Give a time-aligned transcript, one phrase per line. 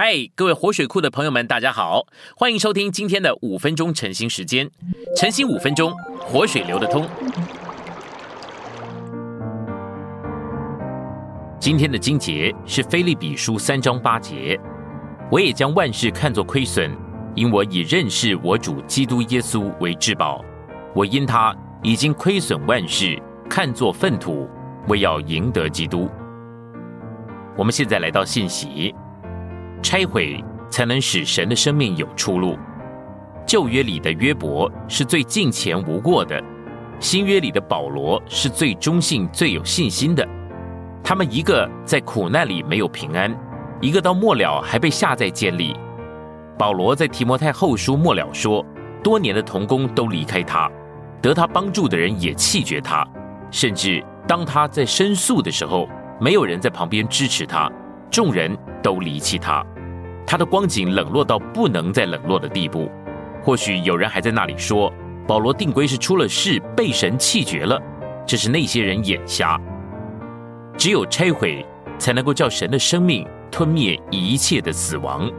[0.00, 2.06] 嗨，各位活水库的朋友们，大家好，
[2.36, 4.70] 欢迎收听今天的五分钟晨兴时间。
[5.16, 7.04] 晨兴五分钟，活水流得通。
[11.58, 14.56] 今天的经节是菲利比书三章八节。
[15.32, 16.96] 我也将万事看作亏损，
[17.34, 20.44] 因我以认识我主基督耶稣为至宝。
[20.94, 21.52] 我因他
[21.82, 23.20] 已经亏损万事，
[23.50, 24.48] 看作粪土，
[24.86, 26.08] 为要赢得基督。
[27.56, 28.94] 我们现在来到信息。
[29.82, 32.58] 拆毁才能使神的生命有出路。
[33.46, 36.42] 旧约里的约伯是最近前无过的，
[37.00, 40.26] 新约里的保罗是最忠信、最有信心的。
[41.02, 43.34] 他们一个在苦难里没有平安，
[43.80, 45.74] 一个到末了还被下在监里。
[46.58, 48.62] 保罗在提摩太后书末了说，
[49.02, 50.70] 多年的同工都离开他，
[51.22, 53.06] 得他帮助的人也弃绝他，
[53.50, 55.88] 甚至当他在申诉的时候，
[56.20, 57.72] 没有人在旁边支持他。
[58.10, 59.64] 众人都离弃他，
[60.26, 62.90] 他的光景冷落到不能再冷落的地步。
[63.42, 64.92] 或许有人还在那里说，
[65.26, 67.80] 保罗定规是出了事，被神弃绝了。
[68.26, 69.58] 这是那些人眼瞎。
[70.76, 71.64] 只有拆毁，
[71.98, 75.30] 才能够叫神的生命吞灭一切的死亡。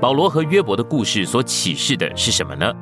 [0.00, 2.72] 保罗和约伯的故事所启示的是什么呢？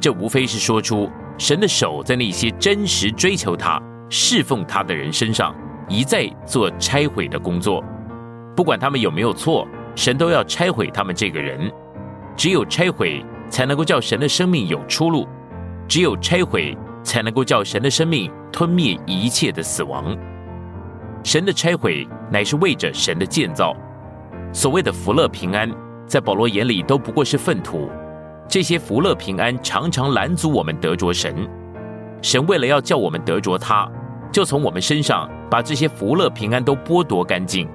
[0.00, 5.54] 这无非是说出神的手在那些真实追求他、侍奉他的人身上，
[5.88, 7.84] 一再做拆毁的工作。
[8.56, 11.70] 不管他们有没有错，神都要拆毁他们这个人。
[12.34, 15.26] 只有拆毁，才能够叫神的生命有出路；
[15.86, 20.16] 只有拆毁，才能够叫神的生命吞灭一切的死亡。
[21.22, 23.76] 神的拆毁乃是为着神的建造。
[24.52, 25.70] 所谓的福乐平安，
[26.06, 27.90] 在保罗眼里都不过是粪土。
[28.48, 31.46] 这些福乐平安常常拦阻我们得着神。
[32.22, 33.86] 神为了要叫我们得着他，
[34.32, 37.68] 就从我们身上把这些福乐平安都剥夺干净。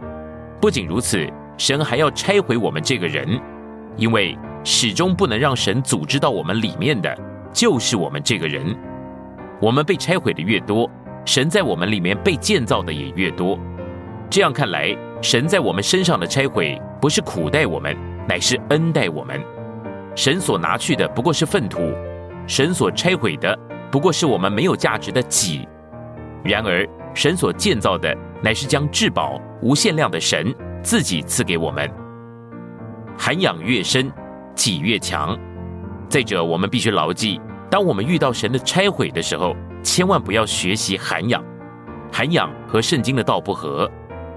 [0.61, 3.27] 不仅如此，神还要拆毁我们这个人，
[3.97, 7.17] 因为始终不能让神组织到我们里面的，
[7.51, 8.63] 就是我们这个人。
[9.59, 10.87] 我们被拆毁的越多，
[11.25, 13.57] 神在我们里面被建造的也越多。
[14.29, 17.97] 这样看来，神在我们身上的拆毁，不是苦待我们，
[18.29, 19.41] 乃是恩待我们。
[20.15, 21.91] 神所拿去的不过是粪土，
[22.45, 23.57] 神所拆毁的
[23.89, 25.67] 不过是我们没有价值的己。
[26.43, 31.89] 然而，神所建造的，乃是将至宝无限量的神自己赐给我们。
[33.17, 34.11] 涵养越深，
[34.55, 35.37] 己越强。
[36.09, 37.39] 再者，我们必须牢记，
[37.69, 41.43] 当我们遇到神的拆毁的时候，千万不要学习涵养。
[42.11, 43.89] 涵养和圣经的道不合。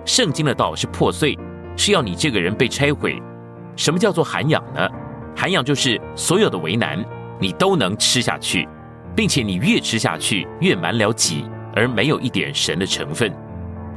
[0.04, 1.38] 圣经的道是破碎，
[1.76, 3.20] 是要你这个人被拆毁。
[3.74, 4.88] 什么叫做涵养呢？
[5.34, 7.04] 涵养就是所有的为难，
[7.40, 8.68] 你都能吃下去，
[9.16, 11.44] 并且你越吃下去，越满了己。
[11.74, 13.32] 而没有一点神的成分，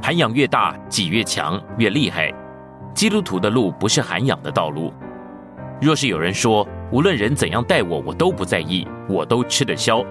[0.02, 2.32] 涵养越大，己越强，越厉害。
[2.94, 4.92] 基督徒的路不是涵养的道路。
[5.80, 10.04] 若是有人说，无论人怎样待我，我都不在意，我都吃得消，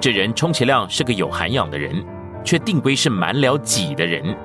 [0.00, 2.04] 这人充其量是个有涵养的人，
[2.42, 4.36] 却定规是满了己的人。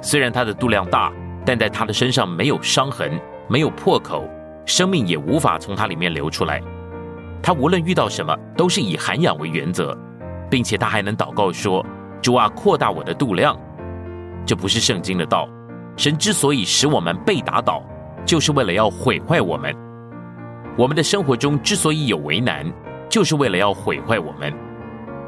[0.00, 1.12] 虽然他的度量大，
[1.44, 4.26] 但在他的身上没有伤痕，没有破口，
[4.64, 6.62] 生命也无法从他里面流出来。
[7.42, 9.94] 他无论遇到什么，都是以涵养为原则，
[10.48, 11.84] 并且他还能祷告说。
[12.20, 13.58] 主啊，扩大我的度量，
[14.44, 15.48] 这不是圣经的道。
[15.96, 17.82] 神之所以使我们被打倒，
[18.24, 19.74] 就是为了要毁坏我们。
[20.76, 22.64] 我们的生活中之所以有为难，
[23.08, 24.52] 就是为了要毁坏我们。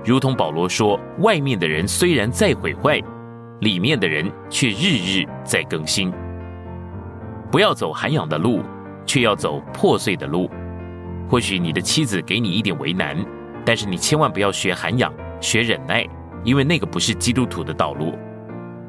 [0.04, 3.00] 如同保罗说：“外面的人虽然在毁坏，
[3.60, 6.12] 里面的人却日日在更新。”
[7.50, 8.62] 不要走涵养的路，
[9.04, 10.48] 却要走破碎的路。
[11.28, 13.16] 或许你的妻子给你一点为难，
[13.64, 16.06] 但是你千万不要学涵养，学忍耐。
[16.44, 18.14] 因为那个不是基督徒的道路，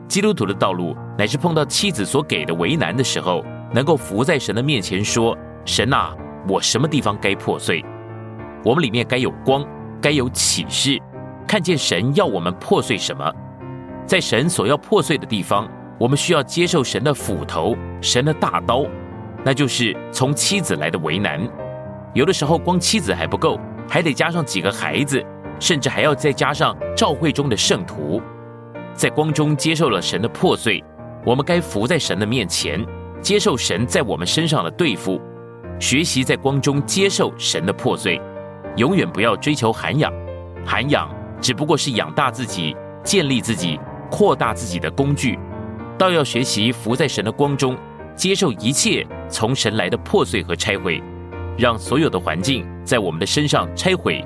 [0.07, 6.16] 基督徒的道路乃是碰到妻子所给的为难的时候，能够伏在神的面前说：“神啊，
[6.47, 7.84] 我什么地方该破碎？
[8.63, 9.66] 我们里面该有光，
[10.01, 11.01] 该有启示，
[11.47, 13.29] 看见神要我们破碎什么？
[14.06, 15.67] 在神所要破碎的地方，
[16.00, 18.85] 我们需要接受神的斧头，神的大刀，
[19.44, 21.41] 那就是从妻子来的为难。
[22.14, 23.59] 有的时候光妻子还不够，
[23.90, 25.22] 还得加上几个孩子。”
[25.61, 28.19] 甚至还要再加上教会中的圣徒，
[28.96, 30.84] 在光中接受了神的破碎，
[31.23, 32.84] 我们该伏在神的面前，
[33.22, 35.22] 接受神在我们身上的对付，
[35.79, 38.19] 学习在光中接受神的破碎，
[38.75, 40.11] 永远不要追求涵养，
[40.66, 41.08] 涵养
[41.40, 43.79] 只不过是养大自己、建立自己、
[44.09, 45.37] 扩大自己的工具，
[45.96, 47.78] 倒要学习伏在神的光中，
[48.16, 50.99] 接受一切从神来的破碎和拆毁，
[51.55, 54.25] 让所有的环境在我们的身上拆毁。